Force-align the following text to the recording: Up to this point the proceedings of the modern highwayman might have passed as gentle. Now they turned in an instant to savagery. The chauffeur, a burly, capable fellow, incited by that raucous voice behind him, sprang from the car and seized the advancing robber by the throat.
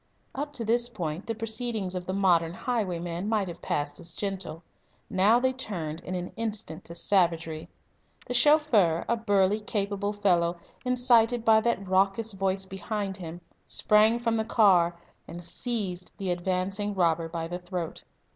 Up 0.33 0.51
to 0.53 0.65
this 0.65 0.89
point 0.89 1.27
the 1.27 1.35
proceedings 1.35 1.93
of 1.93 2.07
the 2.07 2.13
modern 2.13 2.55
highwayman 2.55 3.29
might 3.29 3.47
have 3.47 3.61
passed 3.61 3.99
as 3.99 4.15
gentle. 4.15 4.63
Now 5.11 5.39
they 5.39 5.53
turned 5.53 5.99
in 6.01 6.15
an 6.15 6.31
instant 6.35 6.83
to 6.85 6.95
savagery. 6.95 7.69
The 8.25 8.33
chauffeur, 8.33 9.05
a 9.07 9.15
burly, 9.15 9.59
capable 9.59 10.11
fellow, 10.11 10.57
incited 10.83 11.45
by 11.45 11.61
that 11.61 11.87
raucous 11.87 12.31
voice 12.31 12.65
behind 12.65 13.17
him, 13.17 13.41
sprang 13.67 14.17
from 14.17 14.37
the 14.37 14.43
car 14.43 14.99
and 15.27 15.43
seized 15.43 16.17
the 16.17 16.31
advancing 16.31 16.95
robber 16.95 17.29
by 17.29 17.47
the 17.47 17.59
throat. 17.59 18.03